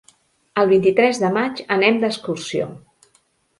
El 0.61 0.71
vint-i-tres 0.71 1.19
de 1.25 1.31
maig 1.37 1.63
anem 1.77 2.01
d'excursió. 2.07 2.73